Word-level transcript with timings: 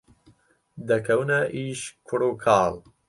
دەکەونە 0.89 1.39
ئیش 1.55 1.81
کوڕ 2.07 2.21
و 2.27 2.31
کاڵ 2.43 2.73